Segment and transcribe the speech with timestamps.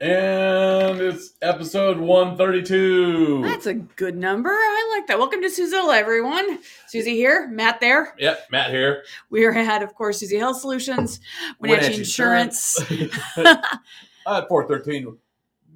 [0.00, 3.42] And it's episode 132.
[3.42, 4.50] That's a good number.
[4.50, 5.18] I like that.
[5.18, 6.58] Welcome to Suzilla, everyone.
[6.88, 8.12] Susie here, Matt there.
[8.18, 9.04] Yep, Matt here.
[9.30, 11.20] We are at, of course, Susie Health Solutions,
[11.60, 15.16] Wenatchee Insurance, at 413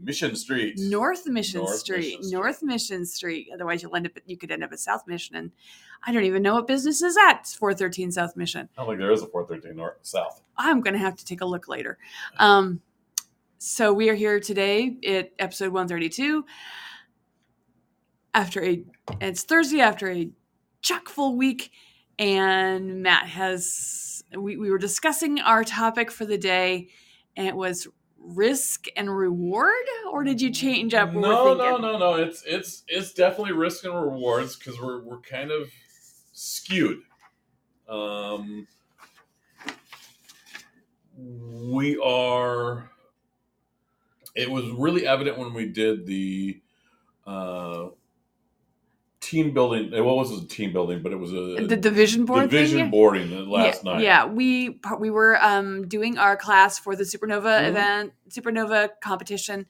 [0.03, 0.75] Mission Street.
[0.79, 3.51] North Mission North Street, Mission North Mission Street.
[3.55, 4.13] Otherwise, you'll end up.
[4.27, 5.53] You could end up at South Mission, and
[6.05, 8.69] I don't even know what business is at 413 South Mission.
[8.77, 10.43] I don't think there is a 413 North South.
[10.57, 11.99] I'm going to have to take a look later.
[12.39, 12.81] Um,
[13.59, 16.45] so we are here today at episode 132
[18.35, 18.85] after a
[19.21, 20.31] it's Thursday after a
[20.83, 21.73] chock full week,
[22.19, 26.89] and Matt has we, we were discussing our topic for the day,
[27.37, 29.73] and it was risk and reward,
[30.13, 31.13] or did you change up?
[31.13, 32.15] No, no, no, no.
[32.15, 35.71] It's it's it's definitely risk and rewards because we're we're kind of
[36.33, 37.01] skewed.
[37.89, 38.67] Um,
[41.17, 42.91] we are.
[44.39, 46.61] It was really evident when we did the
[47.27, 47.89] uh,
[49.21, 49.91] team building.
[50.05, 50.49] What was it?
[50.49, 52.91] Team building, but it was a The division board division thing?
[52.91, 54.03] boarding last yeah, night.
[54.03, 57.69] Yeah, we we were um, doing our class for the Supernova Mhm.
[57.69, 59.67] event, Supernova competition,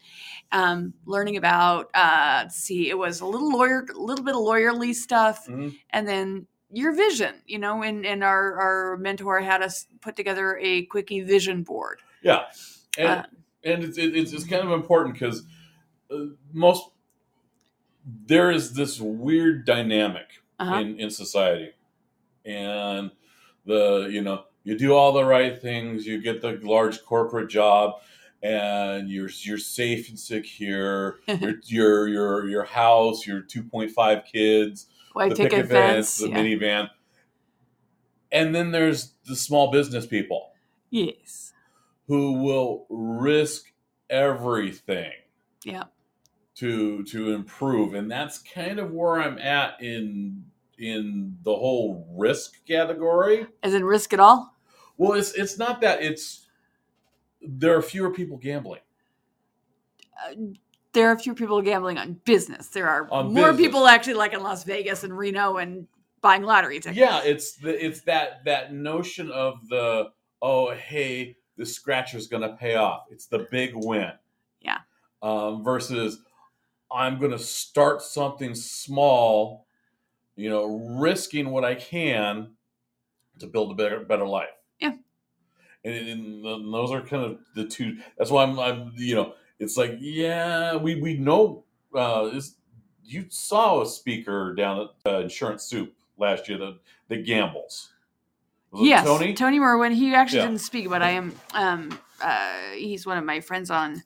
[0.52, 1.90] um, learning about.
[1.94, 5.74] Uh, let's see, it was a little lawyer, a little bit of lawyerly stuff, Mhm.
[5.90, 7.34] and then your vision.
[7.46, 12.00] You know, and and our our mentor had us put together a quickie vision board.
[12.22, 12.44] Yeah,
[12.98, 13.22] and Uh,
[13.64, 15.42] and it's it- it's, it's kind of important because
[16.10, 16.90] uh, most
[18.26, 20.26] there is this weird dynamic
[20.58, 20.80] uh-huh.
[20.80, 21.72] in in society,
[22.44, 23.10] and
[23.66, 28.00] the you know you do all the right things, you get the large corporate job,
[28.42, 31.18] and you're you're safe and secure.
[31.26, 36.28] your your your your house, your two point five kids, White the picket fence, the
[36.28, 36.36] yeah.
[36.38, 36.90] minivan,
[38.32, 40.48] and then there's the small business people
[40.90, 41.47] Yes.
[42.08, 43.66] Who will risk
[44.10, 45.12] everything
[45.64, 45.84] Yeah.
[46.56, 50.44] to to improve and that's kind of where i'm at in
[50.78, 54.56] in the whole risk category As in risk at all.
[54.96, 56.46] well it's it's not that it's
[57.42, 58.80] there are fewer people gambling
[60.20, 60.34] Uh,
[60.94, 62.68] there are fewer people gambling on business.
[62.68, 63.66] There are On more business.
[63.66, 65.86] people actually like in Las Vegas and Reno and
[66.22, 66.96] buying lottery tickets.
[66.98, 70.08] yeah it's the it's that that notion of the
[70.42, 74.12] oh hey the scratcher's gonna pay off it's the big win
[74.60, 74.78] Yeah.
[75.22, 76.20] um, versus
[76.90, 79.66] i'm gonna start something small
[80.36, 80.64] you know
[80.98, 82.52] risking what i can
[83.38, 84.48] to build a better better life
[84.80, 84.94] Yeah.
[85.84, 89.34] and, and, and those are kind of the two that's why i'm, I'm you know
[89.58, 91.64] it's like yeah we we know
[91.94, 92.40] uh
[93.04, 97.90] you saw a speaker down at uh, insurance soup last year that that gambles
[98.74, 99.92] yes, tony Tony Merwin.
[99.92, 100.46] He actually Yeah.
[100.46, 101.34] didn't speak, but I am.
[101.54, 104.02] Um, uh, he's one of my friends on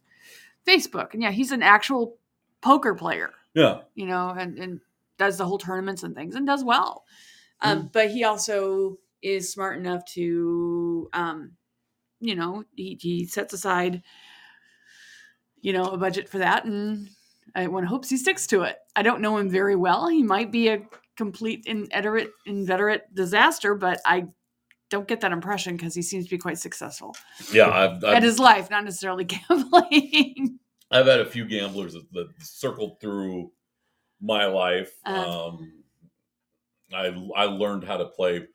[0.66, 2.18] Facebook, and yeah, he's an actual
[2.60, 3.32] poker player.
[3.54, 4.80] yeah You know, and and
[5.18, 7.04] does the whole tournaments and things, and does well.
[7.60, 11.52] Um, But he also is smart enough to, um,
[12.20, 14.02] you know, he he sets aside,
[15.60, 17.08] you know, a budget for that, and
[17.54, 18.78] I one hopes he sticks to it.
[18.96, 20.08] I don't know him very well.
[20.08, 20.82] He might be a
[21.16, 24.26] complete inveterate inveterate disaster, but I
[24.92, 27.16] don't get that impression because he seems to be quite successful
[27.50, 30.58] yeah I've, at I've, his life, not necessarily gambling.
[30.90, 33.50] I've had a few gamblers that, that circled through
[34.20, 35.48] my life Uh.
[35.48, 35.72] um
[36.94, 38.46] i i learned how to play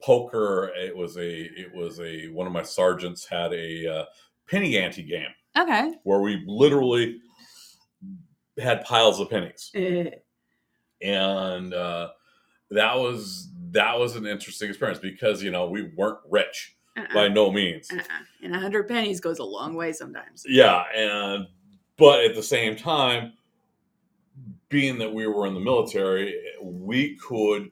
[0.00, 4.04] poker it was a it was a one of my sergeants had a uh,
[4.48, 5.26] penny ante game
[5.58, 5.92] okay.
[6.04, 7.18] where we literally
[8.58, 9.70] had piles of pennies
[11.02, 12.08] and uh,
[12.70, 17.12] that was that was an interesting experience because you know we weren't rich Uh-uh.
[17.14, 18.02] by no means Uh-uh.
[18.42, 20.44] And a hundred pennies goes a long way sometimes.
[20.48, 21.46] yeah and
[21.98, 23.32] but at the same time
[24.68, 27.70] being that we were in the military we could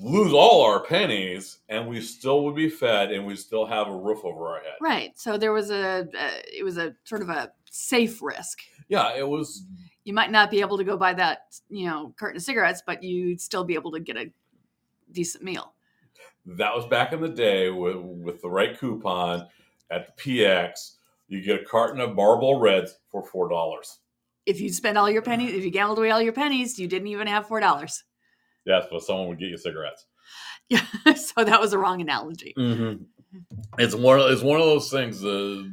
[0.00, 3.96] lose all our pennies and we still would be fed and we still have a
[3.96, 5.18] roof over our head Right.
[5.18, 8.60] So there was a, uh, it was a sort of a safe risk.
[8.88, 9.64] yeah it was
[10.04, 13.02] You might not be able to go buy that, you know, carton of cigarettes, but
[13.02, 14.30] you'd still be able to get a
[15.12, 15.74] decent meal.
[16.46, 19.46] that was back in the day with, with the right coupon
[19.90, 20.96] at the px
[21.28, 23.98] you get a carton of marlboro reds for four dollars
[24.46, 27.08] If you spend all your pennies, if you gambled away all your pennies, you didn't
[27.08, 28.04] even have four dollars.
[28.64, 30.06] Yes, but someone would get you cigarettes.
[30.68, 30.84] Yeah.
[31.16, 32.54] so that was a wrong analogy.
[32.56, 33.02] Mm-hmm.
[33.78, 34.20] It's one.
[34.20, 35.22] Of, it's one of those things.
[35.24, 35.64] Uh,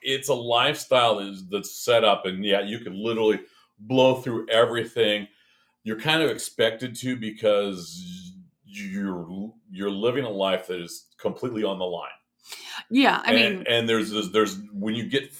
[0.00, 3.40] it's a lifestyle that is, that's set up, and yeah, you can literally
[3.78, 5.26] blow through everything.
[5.84, 8.32] You're kind of expected to because
[8.66, 12.08] you're you're living a life that is completely on the line.
[12.90, 15.32] Yeah, I mean, and, and there's this, there's when you get,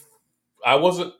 [0.64, 1.12] I wasn't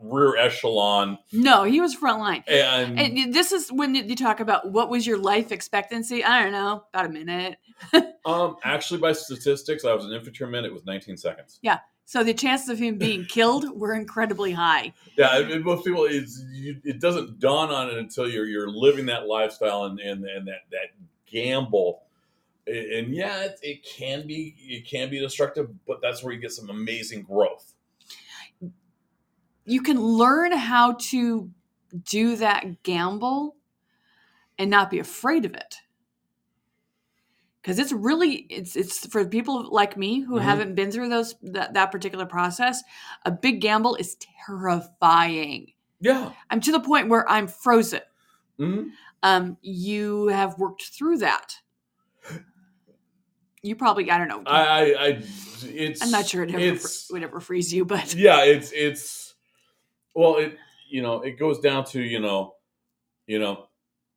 [0.00, 2.42] rear echelon, no, he was front line.
[2.48, 6.24] and, And this is when you talk about what was your life expectancy.
[6.24, 7.58] I don't know, about a minute.
[8.24, 10.64] um, actually by statistics, I was an infantryman.
[10.64, 11.58] It was 19 seconds.
[12.12, 14.92] So the chances of him being killed were incredibly high.
[15.16, 18.68] Yeah, I mean, most people, it's, you, it doesn't dawn on it until you're you're
[18.68, 20.88] living that lifestyle and and, and that that
[21.24, 22.02] gamble.
[22.66, 26.52] And yeah, it, it can be it can be destructive, but that's where you get
[26.52, 27.72] some amazing growth.
[29.64, 31.50] You can learn how to
[32.04, 33.56] do that gamble
[34.58, 35.76] and not be afraid of it.
[37.62, 40.42] Because it's really it's it's for people like me who Mhm.
[40.42, 42.82] haven't been through those that, that particular process.
[43.24, 44.16] A big gamble is
[44.46, 45.72] terrifying.
[46.00, 46.32] Yeah.
[46.50, 48.00] I'm to the point where I'm frozen.
[48.58, 48.90] Mhm.
[49.22, 51.58] Um, you have worked through that.
[53.62, 54.42] You probably I don't know.
[54.44, 55.22] I, I, I,
[55.62, 56.02] it's.
[56.02, 56.80] I'm not sure it ever
[57.12, 59.34] would ever freeze you, but yeah, it's it's.
[60.14, 60.58] Well, it
[60.90, 62.56] you know it goes down to you know,
[63.28, 63.68] you know,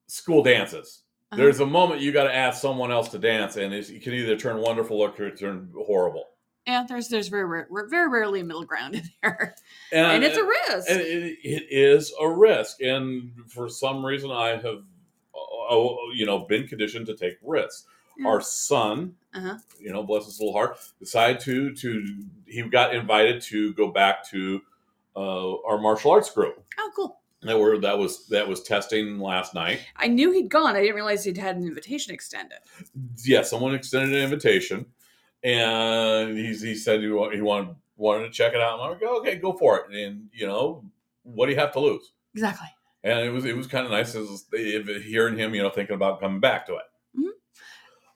[0.08, 1.04] school dances.
[1.36, 1.44] Uh-huh.
[1.44, 4.38] There's a moment you got to ask someone else to dance, and it can either
[4.38, 6.26] turn wonderful or can turn horrible.
[6.68, 9.56] yeah, there's there's very rare, very rarely a middle ground in there,
[9.92, 10.90] And, and it's a risk.
[10.90, 14.84] and it, it is a risk, and for some reason, I have,
[15.36, 17.86] uh, you know, been conditioned to take risks.
[18.26, 19.58] Our son, Uh-huh.
[19.78, 24.26] you know, bless his little heart, decided to to he got invited to go back
[24.30, 24.62] to
[25.18, 26.64] uh, our martial arts group.
[26.78, 27.20] Oh, cool.
[27.46, 29.80] That were that was that was testing last night.
[29.96, 30.76] I knew he'd gone.
[30.76, 32.58] I didn't realize he'd had an invitation extended.
[33.24, 34.86] Yeah, someone extended an invitation,
[35.44, 38.80] and he's he said he, wa- he wanted wanted to check it out.
[38.80, 39.96] I'm like, okay, go for it.
[39.96, 40.84] And you know,
[41.24, 42.12] what do you have to lose?
[42.34, 42.68] Exactly.
[43.04, 45.96] and it was it was kind of nice as, if, hearing him, you know, thinking
[45.96, 47.20] about coming back to it.
[47.20, 47.30] Mhm.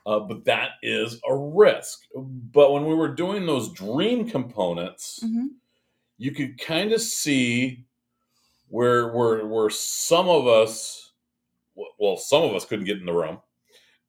[0.06, 2.00] Uh, but that is a risk.
[2.16, 5.48] But when we were doing those dream components, hmm
[6.22, 7.86] you could kind of see
[8.70, 11.12] where where where some of us,
[12.00, 13.40] well, some of us couldn't get in the room.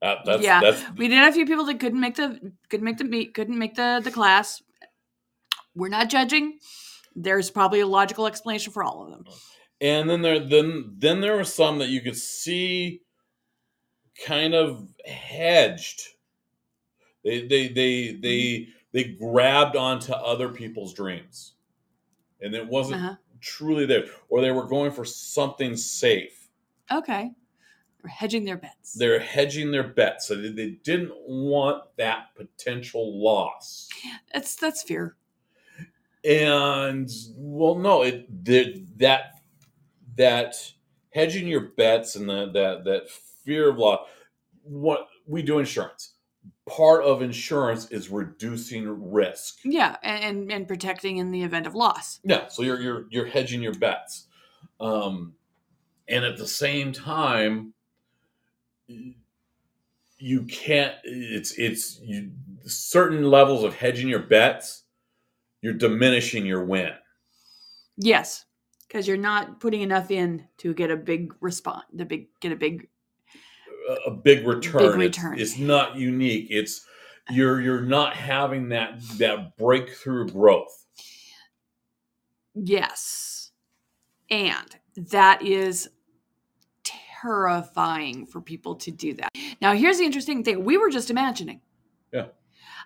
[0.02, 0.60] Uh, that's Yeah.
[0.60, 3.34] that's We did have a few people that couldn't make the couldn't make the meet
[3.34, 4.62] couldn't make the the class.
[5.74, 6.58] We're not judging.
[7.14, 9.24] There's probably a logical explanation for all of them.
[9.80, 13.02] and then there then then there were some that you could see
[14.26, 16.02] kind of hedged
[17.24, 21.54] they they they they they grabbed onto other people's dreams
[22.42, 23.16] and it wasn't Uh-huh.
[23.40, 26.48] Truly there or they were going for something safe
[26.92, 27.30] Okay.
[28.02, 28.94] They're hedging their bets.
[28.94, 33.88] they're hedging their bets so they, didn't want that potential loss
[34.32, 35.16] That's that's fear.
[36.24, 39.34] and well no it the, that
[40.16, 40.56] that
[41.12, 43.10] hedging your bets and that that that
[43.44, 44.06] fear of loss
[44.62, 46.14] what we do insurance
[46.70, 52.20] part of insurance is reducing risk Yeah, and, and protecting in the event of loss.
[52.24, 54.26] yeah so you're you're you're hedging your bets
[54.80, 55.34] um
[56.08, 57.72] and at the same time
[60.18, 62.30] you can't it's it's you
[62.64, 64.84] certain levels of hedging your bets
[65.62, 66.92] you're diminishing your win
[68.02, 68.46] Yes,
[68.88, 71.84] because you're not putting enough in to get a big response.
[71.92, 72.88] The big get a big.
[74.06, 74.82] A- big return.
[74.82, 75.38] It's- return.
[75.38, 76.46] It's, not unique.
[76.50, 76.86] It's
[77.30, 80.86] you're you're not having that that breakthrough growth.
[82.54, 83.52] Yes,
[84.30, 85.88] and that is
[86.82, 89.30] terrifying for people to do that.
[89.60, 91.60] Now, here's the interesting thing: we were just imagining.
[92.12, 92.26] Yeah.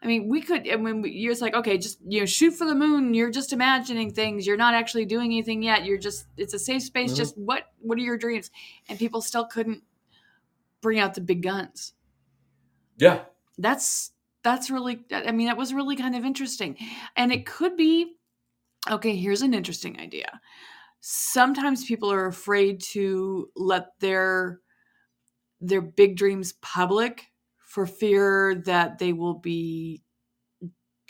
[0.03, 0.69] I mean, we could.
[0.69, 3.15] I mean, you're just like, okay, just you know, shoot for the moon.
[3.15, 4.47] You're just imagining things.
[4.47, 5.85] You're not actually doing anything yet.
[5.87, 6.27] You're just.
[6.37, 7.13] It's a safe space.
[7.13, 7.17] Mhm.
[7.17, 7.73] Just what?
[7.79, 8.51] What are your dreams?
[8.89, 9.83] And people still couldn't
[10.85, 11.95] bring out the big guns.
[12.99, 13.23] Yeah,
[13.59, 14.13] That's
[14.45, 15.01] that's really.
[15.11, 16.77] I mean, that was really kind of interesting,
[17.17, 18.15] and it could be.
[18.91, 20.41] Okay, here's an interesting idea.
[21.01, 24.61] Sometimes people are afraid to let their
[25.61, 30.03] their big dreams public for fear that they will be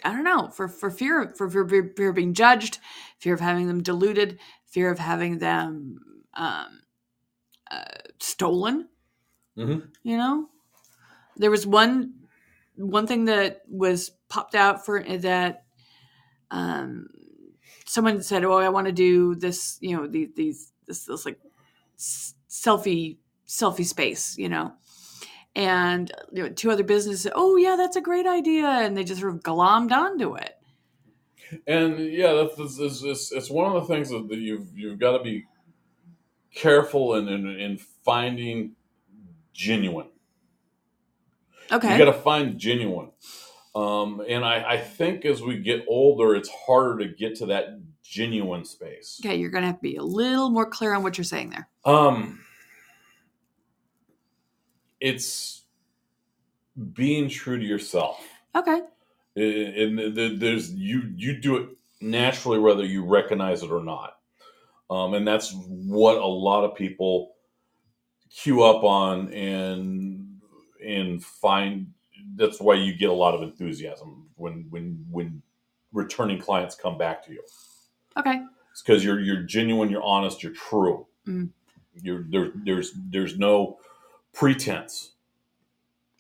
[0.05, 2.79] I don't know, for for fear for fear, fear, fear of being judged,
[3.19, 5.99] fear of having them diluted, fear of having them
[6.35, 6.83] um,
[7.71, 7.85] uh,
[8.21, 8.89] stolen.
[9.57, 9.89] Mhm.
[10.03, 10.49] You know,
[11.37, 12.15] there was one
[12.77, 15.65] one thing that was popped out for that
[16.51, 17.09] um,
[17.87, 21.41] someone said, "Oh, I want to do this." You know, these these this this like
[21.99, 24.37] selfie selfie space.
[24.39, 24.73] You know.
[25.57, 29.21] And you know, two other businesses, oh yeah, that's a great idea, and they just
[29.21, 30.59] sort of glommed onto it.
[31.67, 35.17] and yeah, that's, that's, that's, it's, it's one of the things that you've you've got
[35.17, 35.45] to be
[36.53, 38.75] careful in, in in finding
[39.55, 40.09] genuine.
[41.73, 43.11] Okay, You got to find genuine.
[43.75, 47.81] Um, and I, I think as we get older, it's harder to get to that
[48.03, 49.21] genuine space.
[49.25, 51.69] Okay, you're gonna have to be a little more clear on what you're saying there.
[51.85, 52.41] Um,
[55.01, 55.65] it's
[56.93, 58.21] being true to yourself.
[58.55, 58.81] Okay.
[59.37, 61.69] and th- th- there's you you do it
[62.01, 64.19] naturally whether you recognize it or not
[64.91, 67.34] um, and that's what a lot of people
[68.35, 70.41] queue up on and
[70.85, 71.87] and find
[72.37, 75.43] that's why you get a lot of enthusiasm when when when
[75.93, 77.43] returning clients come back to you
[78.17, 78.41] Okay.
[78.73, 81.49] it's because you're you're genuine you're honest you're true Mm.
[82.03, 83.79] you're there there's there's no
[84.35, 85.13] pretense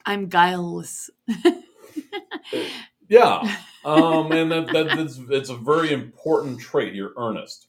[0.06, 1.10] I'm guileless.
[3.08, 7.68] yeah um and that, that that's it's a very important trait you're earnest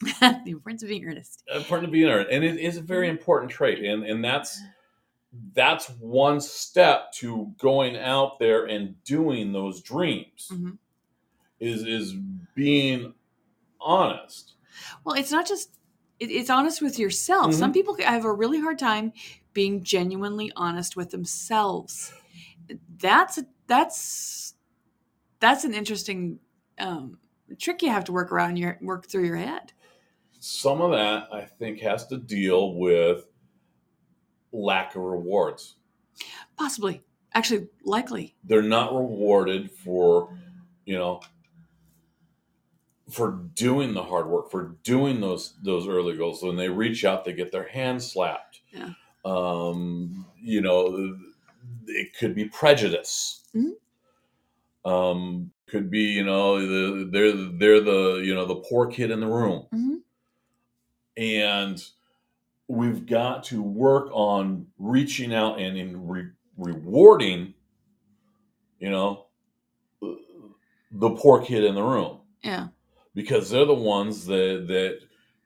[0.20, 1.42] the importance of being earnest.
[1.54, 4.60] important to be earnest and it is a very important trait and and that's
[5.54, 10.70] that's one step to going out there and doing those dreams hmm
[11.60, 12.14] is is
[12.54, 13.12] being
[13.80, 14.54] honest
[15.04, 15.70] Well, it's not just
[16.20, 17.52] it, it's honest with yourself.
[17.54, 17.74] Some Mhm.
[17.74, 19.12] people have a really hard time
[19.52, 22.12] being genuinely honest with themselves.
[22.98, 24.54] That's a, that's
[25.40, 26.40] that's an interesting
[26.78, 27.18] um,
[27.58, 29.72] trick you have to work around your work through your head.
[30.48, 33.26] Some of that i think has to deal with
[34.52, 35.74] lack of rewards
[36.56, 37.02] Possibly,
[37.34, 38.34] actually, likely.
[38.44, 40.34] they're not rewarded for
[40.86, 41.20] you know
[43.10, 47.24] for doing the hard work for doing those those early goals when they reach out
[47.24, 48.90] they get their hand slapped Yeah.
[49.24, 51.16] um you know
[51.86, 53.72] it could be prejudice Mhm.
[54.84, 59.20] um could be you know the, they're they're the you know the poor kid in
[59.20, 60.00] the room Mhm.
[61.18, 61.84] And
[62.68, 67.54] we've got to work on reaching out and in re- rewarding
[68.78, 69.26] you know
[70.00, 72.20] the poor kid in the room.
[72.42, 72.68] Yeah,
[73.14, 75.00] because they're the ones that that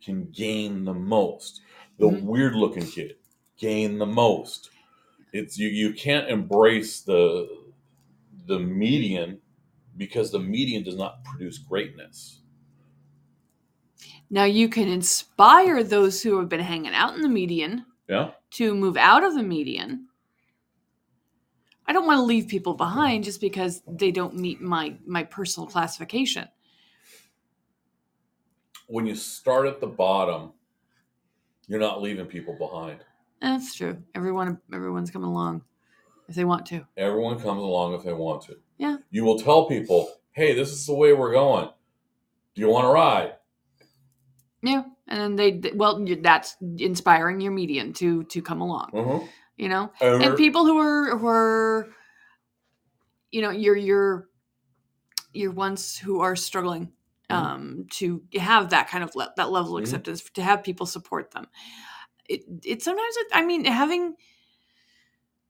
[0.04, 1.62] can gain the most.
[1.98, 2.22] The Mhm.
[2.22, 3.16] weird looking kid
[3.56, 4.70] gain the most.
[5.32, 7.48] It's you you can't embrace the
[8.46, 9.40] the median
[9.96, 12.41] because the median does not produce greatness
[14.32, 18.74] Now you can inspire those who have been hanging out in the median yeah to
[18.74, 20.08] move out of the median.
[21.86, 25.68] I don't want to leave people behind just because they don't meet my my personal
[25.68, 26.48] classification.
[28.88, 30.52] when you start at the bottom
[31.68, 32.98] you're not leaving people behind
[33.40, 34.02] That's true.
[34.14, 35.62] Everyone everyone's coming along
[36.28, 36.86] if they want to.
[36.96, 38.56] Everyone comes along if they want to.
[38.78, 38.96] Yeah.
[39.10, 41.68] You will tell people, hey, this is the way we're going.
[42.54, 43.34] Do you want to ride?
[44.62, 48.90] Yeah, and then they well that's inspiring your median to to come along.
[48.92, 49.26] Mm-hmm.
[49.56, 51.88] You know, And, and people who are who are
[53.30, 54.28] you know you're you're
[55.32, 56.92] you're ones who are struggling
[57.30, 57.34] Mhm.
[57.36, 59.84] um to have that kind of le- that level of Mhm.
[59.86, 61.46] acceptance to have people support them
[62.28, 64.14] it it sometimes it, i mean having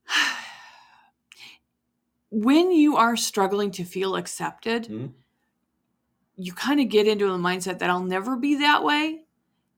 [2.31, 5.13] when you are struggling to feel accepted Mhm.
[6.37, 9.21] You kind of get into a mindset that i'll never be that way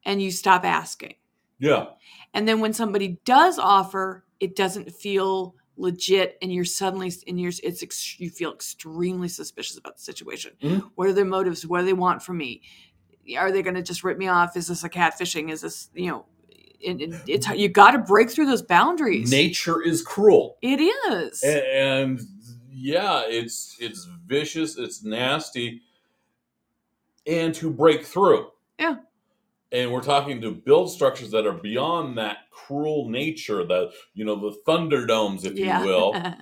[0.06, 1.16] and you stop asking
[1.60, 1.86] yeah.
[2.34, 7.52] and then when somebody does offer, it doesn't feel legit, and you're suddenly in you're
[7.64, 10.52] it's ex- you feel extremely suspicious about the situation.
[10.62, 10.92] Mhm.
[10.96, 11.66] What are their motives?
[11.66, 12.62] What do they want from me?
[13.38, 14.56] Are they going to just rip me off?
[14.58, 15.50] Is this a catfishing?
[15.50, 16.26] Is this you know?
[16.82, 19.32] It, it- it's you got to break through those boundaries.
[19.32, 20.58] Nature is cruel.
[20.62, 21.42] it is.
[21.44, 22.20] A- And,
[22.70, 25.82] yeah, it's it's vicious, it's nasty.
[27.28, 28.48] And to break through.
[28.80, 28.98] Yeah.
[29.72, 34.36] And we're talking to build structures that are beyond that cruel nature, the you know,
[34.36, 35.82] the thunderdomes, if yeah.
[35.82, 36.36] you will.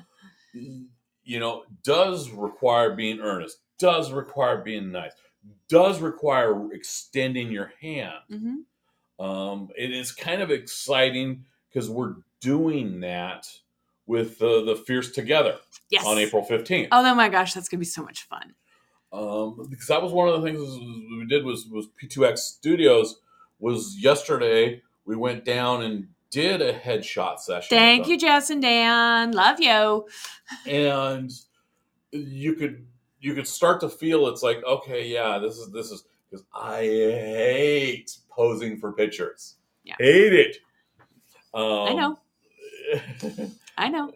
[1.24, 5.14] you know, does require being earnest, does require being nice,
[5.70, 8.20] does require extending your hand.
[8.30, 13.48] hmm Um, it is kind of exciting because we're doing that
[14.06, 15.58] with the the Fierce Together
[15.90, 16.06] Yes.
[16.06, 16.90] on April 15th.
[16.92, 18.54] Oh my gosh, that's gonna be so much fun.
[19.14, 23.20] Um, because that was one of the things we did was was P2X Studios
[23.60, 27.78] was yesterday we went down and did a headshot session.
[27.78, 29.32] Thank you, Jess and Dan.
[29.34, 30.08] Love you.
[30.66, 31.32] and
[32.12, 32.86] you could
[33.20, 36.82] you could start to feel it's like okay yeah this is this is because i
[36.82, 39.96] hate posing for pictures Yeah.
[40.00, 40.58] hate it
[41.56, 42.20] um, I know.
[43.78, 44.12] I know.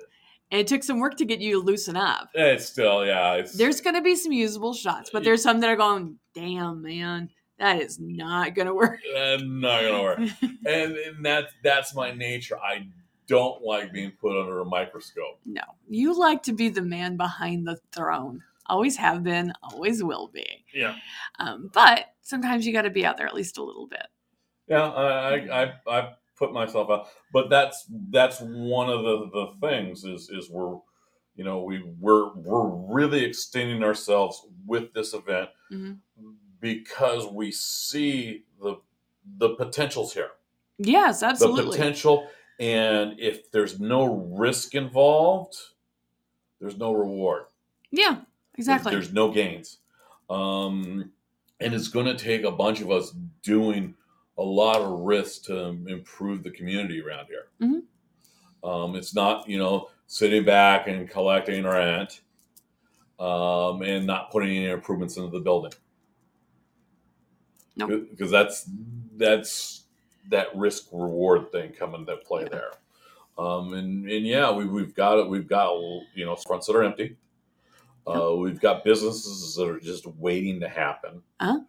[0.52, 2.30] And it took some work to get you to loosen up.
[2.34, 5.70] it's still yeah it's There's going to be some usable shots, but there's some that
[5.70, 9.00] are going, damn, man, that is not going to work.
[9.18, 12.88] uh, not gonna work and, and that that's my nature i
[13.28, 15.40] don't like being put under a microscope.
[15.46, 18.42] No, you like to be the man behind the throne.
[18.68, 20.64] Always have been, always will be.
[20.74, 20.96] Yeah.
[21.38, 24.08] Um, but sometimes you got to be out there at least a little bit.
[24.70, 29.68] Yeah, I, I, I, I put myself out, but that's that's one of the, the
[29.68, 30.76] things is is we're,
[31.36, 35.98] you know, we we're we're really extending ourselves with this event Mhm.
[36.60, 38.76] because we see the
[39.40, 40.32] the potentials here,
[40.78, 41.66] Yes, absolutely.
[41.66, 42.28] the potential,
[42.60, 44.06] and if there's no
[44.38, 45.56] risk involved,
[46.62, 47.46] there's no reward.
[47.92, 48.26] yeah, There's-
[48.56, 48.92] exactly.
[48.92, 49.80] There's, no gains.
[50.30, 51.12] Um,
[51.60, 53.12] and it's going to take a bunch of us
[53.44, 53.96] doing
[54.38, 57.48] a lot of risks to improve the community around here.
[57.62, 57.84] Mhm.
[58.64, 62.22] Um, it's not, you know, sitting back and collecting rent
[63.20, 65.72] um, and not putting any improvements into the building.
[67.76, 68.08] Nope.
[68.10, 68.70] Because that's
[69.18, 69.84] that's
[70.30, 72.50] that risk reward thing coming to play Yeah.
[72.50, 72.72] there.
[73.38, 75.30] Um, and, and yeah, we, we've got it.
[75.30, 75.76] We've got
[76.16, 77.18] you know fronts that are empty.
[78.08, 81.22] Uh, we've got businesses that are just waiting to happen.
[81.40, 81.60] Uh-huh.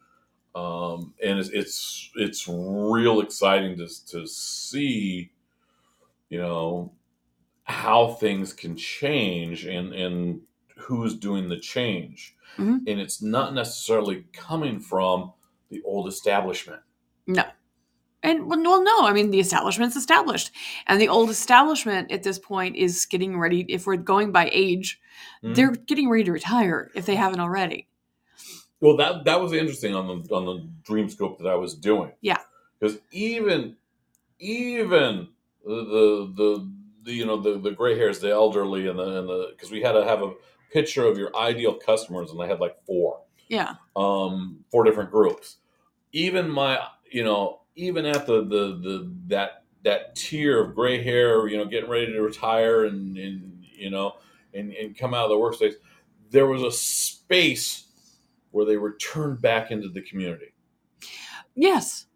[0.58, 5.30] Um, and it's, it's it's real exciting to to see,
[6.30, 6.92] you know,
[7.64, 10.40] how things can change and and
[10.76, 12.34] who's doing the change.
[12.56, 12.78] Mhm.
[12.86, 15.32] And it's not necessarily coming from
[15.70, 16.80] the old establishment.
[17.26, 17.44] No.
[18.22, 20.50] And well, no, I mean the establishment's established,
[20.86, 23.64] and the old establishment at this point is getting ready.
[23.68, 25.00] If we're going by age,
[25.44, 25.54] Mhm.
[25.54, 27.87] they're getting ready to retire if they haven't already.
[28.80, 32.12] Well, that that was interesting on the on the dream scope that I was doing.
[32.20, 32.38] Yeah.
[32.78, 33.76] because even
[34.38, 35.28] even
[35.64, 36.72] the, the the
[37.04, 39.82] the you know the the gray hairs, the elderly, and the and the because we
[39.82, 40.32] had to have a
[40.72, 45.56] picture of your ideal customers, and I had like four, Yeah, um, four different groups.
[46.12, 46.78] Even my
[47.10, 51.64] you know even at the the the that that tier of gray hair, you know,
[51.64, 54.14] getting ready to retire and and you know
[54.54, 55.74] and and come out of the workspace,
[56.30, 57.87] there was a space
[58.50, 60.52] where they were turned back into the community.
[61.54, 62.06] Yes,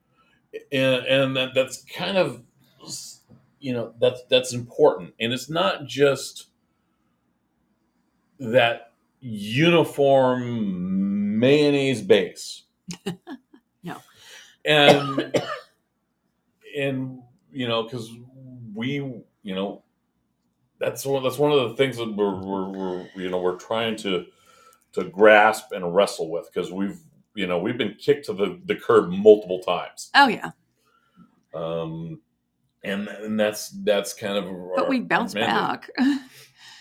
[0.70, 2.42] and and that, that's kind of
[3.61, 5.14] you know that's that's important.
[5.20, 6.48] And it's not just
[8.38, 12.64] that uniform mayonnaise base.
[13.85, 13.96] No.
[14.64, 15.42] and
[16.78, 18.09] and you know because
[18.74, 18.92] we
[19.42, 19.83] you know
[20.78, 23.96] that's one that's one of the things that we're, we're, we're you know we're trying
[23.96, 24.24] to
[24.92, 26.98] to grasp and wrestle with because we've
[27.35, 30.50] you know we've been kicked to the, the curb multiple times oh yeah,
[31.55, 32.20] um,
[32.85, 34.44] and and that's that's kind of
[34.76, 35.90] but our- we bounce back.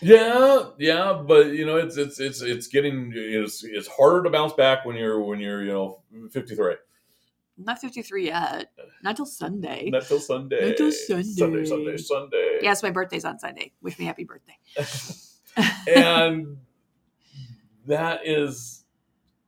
[0.04, 4.54] Yeah, yeah, but you know it's it's it's it's getting it's it's harder to bounce
[4.54, 6.74] back when you're when you're you know 53.
[7.60, 8.71] Not fifty three yet.
[9.04, 9.91] Not till Sunday.
[9.91, 10.69] Not till Sunday.
[10.69, 11.65] Not till Sunday, Sunday.
[11.65, 12.60] Sunday, Sunday.
[12.63, 13.74] Yes, my birthday's on Sunday.
[13.84, 14.58] Wish me happy birthday.
[15.88, 16.58] and
[17.88, 18.86] that is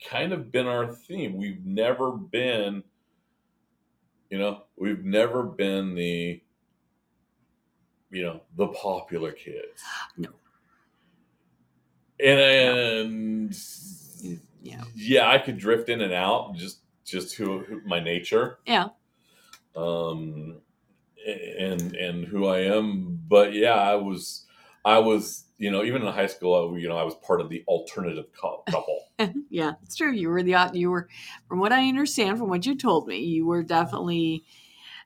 [0.10, 1.38] kind of been our theme.
[1.38, 2.84] We've never been,
[4.30, 6.42] you know, we've never been the,
[8.12, 9.82] you know, the popular kids.
[10.18, 10.30] No.
[12.20, 13.56] And, and
[14.62, 14.84] Yeah.
[14.96, 18.90] yeah, I could drift in and out just just who, who my nature Yeah.
[19.76, 20.62] um
[21.28, 24.46] and and who I am but yeah I was
[24.86, 27.64] I was you know even in high school you know I was part of the
[27.68, 29.00] alternative couple
[29.50, 30.12] yeah, it's true.
[30.12, 31.08] You were the you were,
[31.48, 34.44] from what I understand, from what you told me, you were definitely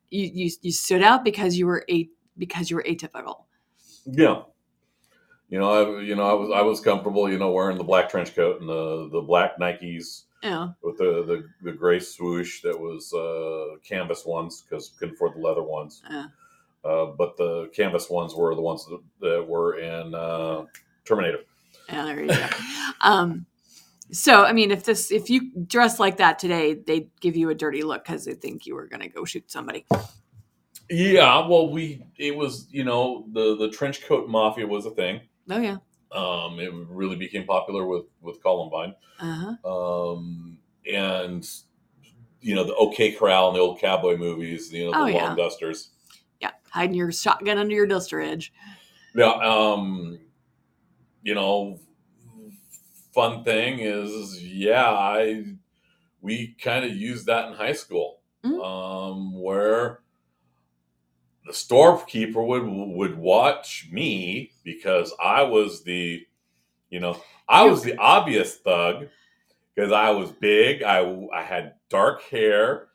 [0.10, 3.44] you you, you stood out because you were a because you were atypical.
[4.06, 4.44] yeah
[5.50, 8.10] you know I you know I was I was comfortable you know wearing the black
[8.10, 12.78] trench coat and the the black Nikes Yeah, with the the, the gray swoosh that
[12.80, 16.28] was uh canvas ones because couldn't afford the leather ones Yeah.
[16.86, 20.66] Uh, but the canvas ones were the ones that, that were in uh,
[21.06, 21.40] Terminator
[21.90, 22.06] yeah.
[22.06, 22.48] There you go.
[23.02, 23.46] um,
[24.12, 27.56] so I mean, if this if you dress like that today, they'd give you a
[27.56, 29.86] dirty look because they think you were going to go shoot somebody.
[30.90, 35.22] Yeah, well, we it was you know the the trench coat mafia was a thing.
[35.50, 35.78] Oh yeah.
[36.12, 39.70] Um, it really became popular with with Columbine, Uh huh.
[40.14, 40.58] um,
[40.92, 41.46] and
[42.40, 44.72] you know the OK Corral and the old cowboy movies.
[44.72, 45.36] You know the Oh, long yeah.
[45.36, 45.90] dusters.
[46.78, 48.54] Hiding your shotgun under your duster edge.
[49.16, 50.20] Yeah, um,
[51.24, 51.80] you know,
[53.16, 55.44] fun thing is, yeah, I
[56.22, 58.64] we kind of used that in high school, Mhm.
[58.64, 60.04] um, where
[61.48, 66.28] the storekeeper would would watch me because I was the,
[66.92, 69.08] you know, I was the obvious thug
[69.74, 71.00] because I was big, I
[71.34, 72.90] I had dark hair,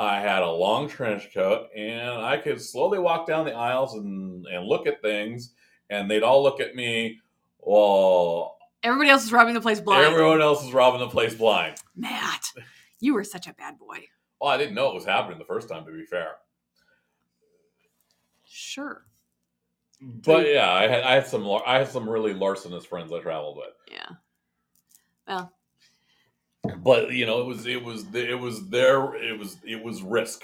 [0.00, 4.46] I had a long trench coat, and I could slowly walk down the aisles and,
[4.46, 5.52] and look at things,
[5.90, 7.18] and they'd all look at me.
[7.58, 10.06] Well, Everybody else is robbing the place blind.
[10.06, 11.76] everyone else is robbing the place blind.
[11.94, 12.46] Matt,
[12.98, 13.98] you were such a bad boy.
[14.40, 16.36] Well, I didn't know it was happening the first time, to be fair.
[18.46, 19.04] Sure.
[20.00, 23.58] But yeah, I had I had some I had some really larcenous friends I traveled
[23.58, 23.74] with.
[23.92, 24.08] Yeah.
[25.28, 25.52] Well,
[26.78, 30.42] But you know, it was it was it was there it was it was risk.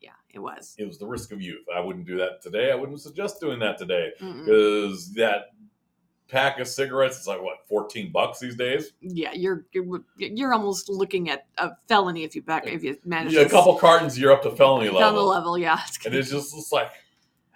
[0.00, 0.74] yeah, it was.
[0.78, 1.64] It was the risk of youth.
[1.74, 2.70] I wouldn't do that today.
[2.70, 5.52] I wouldn't suggest doing that today because that
[6.28, 8.92] pack of cigarettes is like what fourteen bucks these days.
[9.00, 13.32] Yeah, you're you're you're almost looking at a felony if you back if you manage
[13.32, 15.58] Yeah, a couple cartons, you're up to felony level down the level, level.
[15.58, 16.90] Yeah, it's and it's just it's like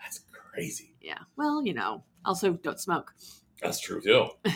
[0.03, 0.95] that's crazy.
[1.03, 1.19] yeah.
[1.37, 3.13] Well, you know, also don't smoke.
[3.63, 4.29] That's true too.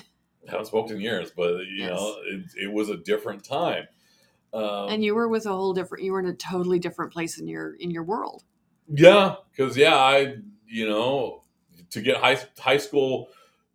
[0.46, 1.90] I haven't smoked in years, but you Yes.
[1.90, 3.87] know, it, it was a different time.
[4.52, 6.04] Um, and you were with a whole different.
[6.04, 8.44] You were in a totally different place in your in your world.
[8.88, 11.42] Yeah, because yeah, I you know
[11.90, 13.28] to get high high school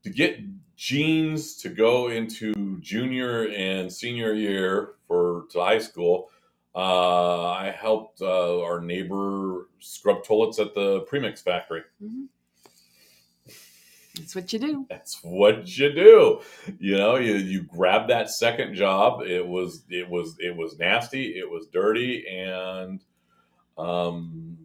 [0.03, 0.39] to get
[0.77, 6.29] jeans to go into junior and senior year for to high school.
[6.73, 11.82] Uh, I helped uh, our neighbor scrub toilets at the premix factory.
[12.01, 12.25] hmm
[14.15, 14.86] That's what you do.
[14.89, 16.41] That's what you do.
[16.80, 19.22] You know, you you grab that second job.
[19.22, 21.38] It was it was it was nasty.
[21.38, 23.02] It was dirty, and
[23.78, 24.58] um,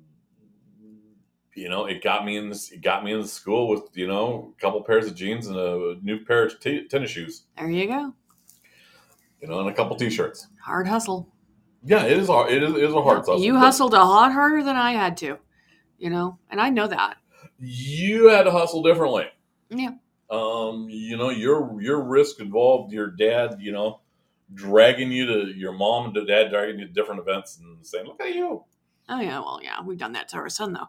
[1.55, 2.73] you know, it got me in this.
[2.73, 5.57] It got me in the school with you know a couple pairs of jeans and
[5.57, 7.45] a new pair of t- tennis shoes.
[7.57, 8.13] There you go.
[9.41, 10.49] You know, and a couple t-shirts.
[10.65, 11.29] Hard hustle.
[11.85, 12.29] Yeah, it is.
[12.29, 13.41] hard- It is, it is a hard hustle.
[13.41, 15.37] You hustled a lot harder than I had to.
[15.99, 17.19] You know, and I know that.
[17.61, 19.27] You had to hustle differently.
[19.71, 19.90] Yeah.
[20.31, 24.01] um, you know, your your risk involved your dad, you know,
[24.53, 28.21] dragging you to your mom and dad dragging you to different events and saying, "Look
[28.21, 28.64] at you."
[29.09, 29.38] Oh yeah.
[29.40, 29.83] Well, yeah.
[29.85, 30.88] We've done that to our son though.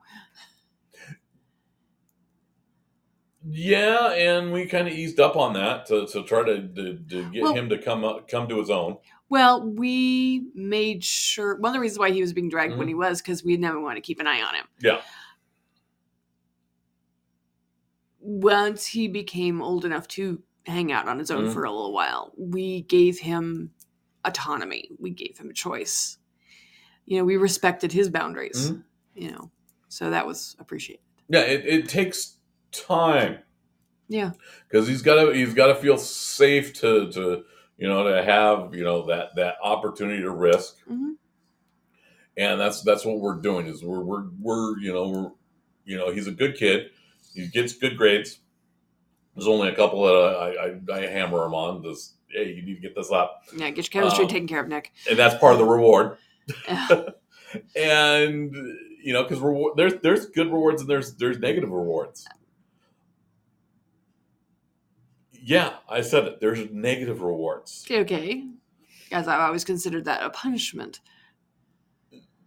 [3.47, 7.29] Yeah, and we kind of eased up on that to, to try to, to, to
[7.29, 8.97] get Well- him to come up, come to his own.
[9.29, 12.89] Well, we made sure one of the reasons why he was being dragged when Mhm.
[12.89, 14.65] he was because we never want to keep an eye on him.
[14.81, 15.01] Yeah.
[18.27, 21.53] Once he became old enough to hang out on his own Mhm.
[21.53, 23.71] for a little while, we gave him
[24.23, 24.89] autonomy.
[24.97, 26.17] We gave him a choice.
[27.05, 28.71] You know, we respected his boundaries.
[28.71, 28.83] Mhm.
[29.13, 29.51] You know,
[29.89, 31.03] so that was appreciated.
[31.29, 32.37] Yeah, it, it takes
[32.71, 33.37] time
[34.07, 34.31] Yeah.
[34.67, 37.45] because he's got to he's got to feel safe to to
[37.77, 40.79] you know to have you know that that opportunity to risk.
[40.87, 41.11] hmm
[42.37, 45.31] and that's that's what we're doing is we're we're, we're you know we're
[45.85, 46.89] you know he's a good kid
[47.35, 48.39] he gets good grades
[49.35, 50.13] there's only a couple that
[50.89, 53.69] I, I, I hammer him on this hey you need to get this up Yeah.
[53.69, 54.91] Get your chemistry Um, taken care of, Nick.
[55.09, 56.17] and that's part of the reward
[57.75, 58.53] and
[59.03, 62.25] you know because reward there's there's good rewards and there's there's negative rewards
[65.31, 68.47] yeah i said it there's negative rewards okay.
[69.11, 70.99] As I've always considered that a punishment.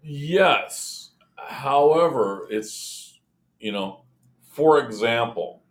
[0.03, 1.11] Yes.
[1.37, 3.20] However, it's,
[3.61, 4.03] you know,
[4.59, 5.62] for example,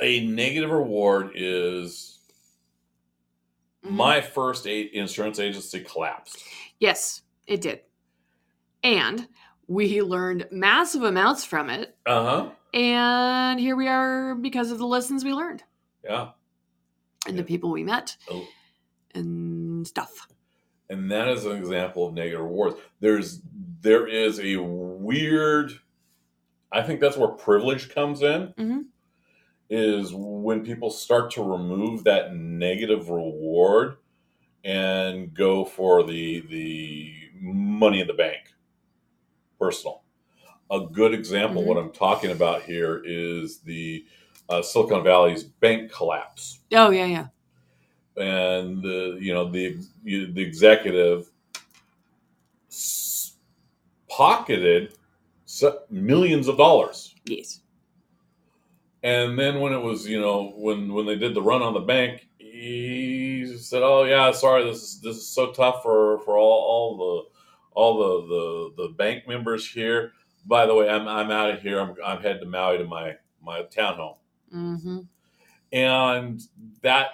[0.00, 2.20] a negative reward is
[3.84, 3.90] Mhm.
[3.90, 6.38] my first a- insurance agency collapsed.
[6.78, 7.80] Yes, it did.
[8.84, 9.26] And
[9.66, 11.96] we learned massive amounts from it.
[12.06, 12.50] Uh huh.
[12.72, 15.64] And here we are because of the lessons we learned
[16.04, 16.30] Yeah.
[17.26, 17.42] and Yeah.
[17.42, 18.46] the people we met Oh.
[19.12, 20.28] and stuff.
[20.88, 22.76] And that is an example of negative rewards.
[23.00, 23.42] There's,
[23.80, 25.72] there is a weird,
[26.72, 28.52] I think that's where privilege comes in.
[28.58, 28.84] Mhm.
[29.70, 33.96] is when people start to remove that negative reward
[34.64, 38.54] and go for the the money in the bank
[39.60, 40.04] personal
[40.70, 44.06] a good example what i'm talking about here is the
[44.48, 47.26] uh, silicon valley's bank collapse Oh, yeah, yeah.
[48.16, 51.30] and the you know the the executive
[54.18, 54.94] pocketed
[55.90, 57.60] millions of dollars Yes.
[59.02, 61.80] And then when it was, you know, when when they did the run on the
[61.80, 66.60] bank, he said, "Oh yeah, sorry, this is this is so tough for for all
[66.64, 67.28] all the
[67.74, 70.12] all the the, the bank members here.
[70.46, 71.80] By the way, I'm I'm out of here.
[71.80, 74.16] I'm I'm heading to Maui to my my townhome."
[74.52, 75.00] Mm-hmm.
[75.72, 76.42] And
[76.82, 77.08] that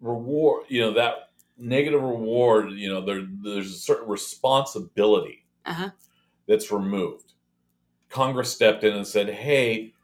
[0.00, 5.39] reward, you know, that negative reward, you know, there there's a certain responsibility
[5.70, 5.90] Uh huh.
[6.48, 7.34] that's removed.
[8.08, 9.94] Congress stepped in and said, "Hey,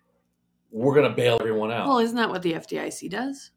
[0.70, 3.50] we're going to bail everyone out." Well, isn't that what the FDIC does?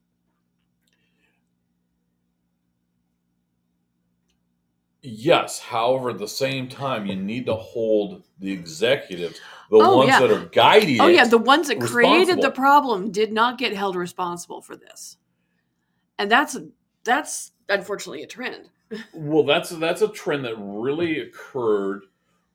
[5.03, 5.59] Yes.
[5.59, 10.19] However, at the same time, you need to hold the executives, the Oh, ones yeah.
[10.19, 13.95] that are guiding Oh yeah, the ones that created the problem did not get held
[13.95, 15.17] responsible for this,
[16.17, 16.57] and that's
[17.03, 18.69] that's unfortunately a trend.
[19.13, 22.05] Well, that's that's a trend that really occurred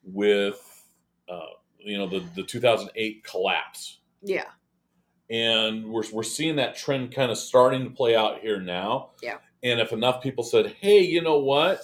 [0.03, 0.83] with,
[1.29, 1.45] uh,
[1.79, 4.45] you know, the the 2008 collapse, Yeah,
[5.29, 9.11] and we're we're seeing that trend kind of starting to play out here now.
[9.23, 9.37] Yeah.
[9.63, 11.81] And if enough people said, "Hey, you know what?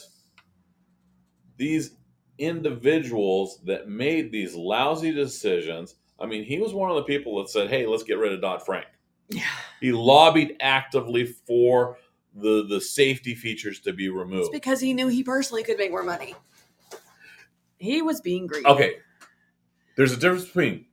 [1.58, 1.92] These
[2.38, 7.50] individuals that made these lousy decisions." I mean, he was one of the people that
[7.50, 8.86] said, "Hey, let's get rid of Dodd Frank."
[9.30, 9.44] yeah,
[9.80, 11.98] He lobbied actively for
[12.36, 14.52] the the safety features to be it's removed.
[14.52, 16.36] because he knew he personally could make more money.
[17.78, 18.66] He was being greedy.
[18.68, 18.96] Okay.
[19.98, 20.86] There's a difference between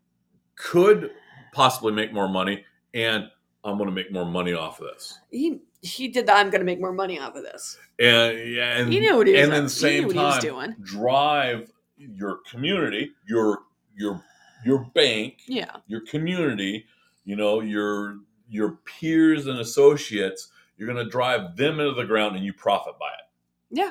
[0.56, 1.10] could
[1.52, 3.28] possibly make more money and
[3.64, 5.18] I'm going to make more money off of this.
[5.30, 7.78] he he did the I'm going to make more money off of this.
[8.00, 9.42] And yeah, and He knew what he was.
[9.42, 10.76] and at the he same knew what he was time doing.
[10.82, 13.60] drive your community, your
[13.96, 14.24] your
[14.64, 16.86] your bank, Yeah, your community,
[17.24, 20.48] you know, your your peers and associates,
[20.78, 23.78] you're going to drive them into the ground and you profit by it.
[23.78, 23.90] Yeah.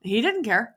[0.00, 0.76] He didn't care.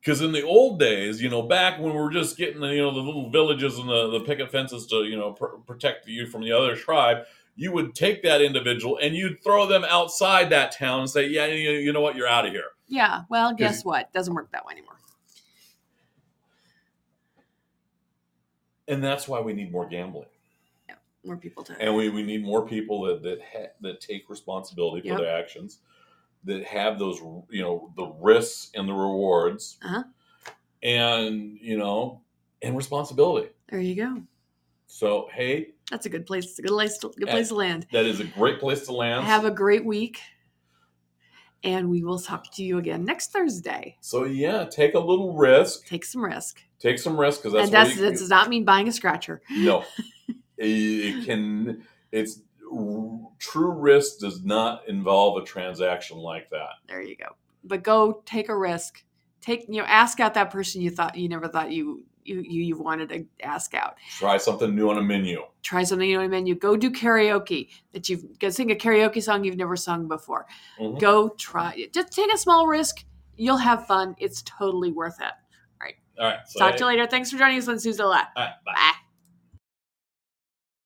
[0.00, 2.82] Because in the old days, you know, back when we were just getting the, you
[2.82, 6.26] know, the little villages and the, the picket fences to, you know, pr- protect you
[6.26, 7.18] from the other tribe,
[7.54, 11.46] you would take that individual and you'd throw them outside that town and say, yeah,
[11.46, 12.70] you, you know what, you're out of here.
[12.88, 13.22] Yeah.
[13.30, 14.12] Well, guess what?
[14.12, 14.96] Doesn't work that way anymore.
[18.88, 20.26] And that's why we need more gambling.
[21.24, 21.80] More people to.
[21.80, 25.18] And we, we need more people that that, ha- that take responsibility for Yep.
[25.18, 25.78] their actions,
[26.44, 27.18] that have those,
[27.50, 30.02] you know, the risks and the rewards, Uh-huh.
[30.82, 32.20] and, you know,
[32.62, 33.50] and responsibility.
[33.68, 34.22] There you go.
[34.88, 36.44] So, hey, That's a good place.
[36.46, 36.98] It's a good place.
[36.98, 37.86] To, good place to land.
[37.92, 39.24] that is a great place to land.
[39.24, 40.18] Have a great week,
[41.64, 43.96] and we will talk to you again next Thursday.
[44.00, 45.86] So yeah, take a little risk.
[45.86, 48.48] Take some risk, Take some risk because that's and that's what you, that does not
[48.48, 49.40] mean buying a scratcher.
[49.50, 49.84] no.
[50.68, 51.84] it, can.
[52.10, 52.40] It's
[53.38, 56.70] true risk does not involve a transaction like that.
[56.88, 57.36] There you go.
[57.64, 59.04] But go take a risk.
[59.40, 62.62] Take you know, ask out that person you thought you never thought you you you,
[62.62, 63.96] you wanted to ask out.
[64.18, 65.42] Try something new on a menu.
[65.62, 66.54] Try something new on a menu.
[66.54, 70.46] Go do karaoke that you've go sing a karaoke song you've never sung before.
[70.78, 71.00] Mhm.
[71.00, 71.92] Go try it.
[71.92, 73.04] Just take a small risk.
[73.36, 74.14] You'll have fun.
[74.18, 75.32] It's totally worth it.
[76.18, 76.40] All right.
[76.46, 77.06] So Talk to you later.
[77.06, 77.78] Thanks for joining us on.
[78.36, 78.72] All right, bye.
[78.74, 78.92] Bye.